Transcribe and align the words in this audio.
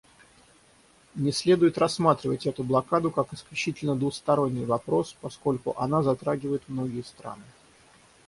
Не 1.15 1.31
следует 1.31 1.77
рассматривать 1.77 2.47
эту 2.47 2.63
блокаду 2.63 3.11
как 3.11 3.31
исключительно 3.35 3.95
двусторонний 3.95 4.65
вопрос, 4.65 5.15
поскольку 5.21 5.75
она 5.77 6.01
затрагивает 6.01 6.63
многие 6.67 7.03
страны. 7.03 7.43